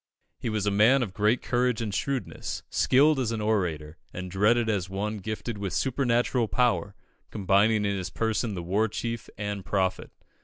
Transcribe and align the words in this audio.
He 0.39 0.49
was 0.49 0.65
a 0.65 0.71
man 0.71 1.03
of 1.03 1.13
great 1.13 1.43
courage 1.43 1.79
and 1.79 1.93
shrewdness, 1.93 2.63
skilled 2.71 3.19
as 3.19 3.31
an 3.31 3.39
orator, 3.39 3.99
and 4.11 4.31
dreaded 4.31 4.67
as 4.67 4.89
one 4.89 5.17
gifted 5.19 5.59
with 5.59 5.73
supernatural 5.73 6.47
power, 6.47 6.95
combining 7.29 7.85
in 7.85 7.95
his 7.95 8.09
person 8.09 8.55
the 8.55 8.63
war 8.63 8.87
chief 8.87 9.29
and 9.37 9.63
prophet. 9.63 10.09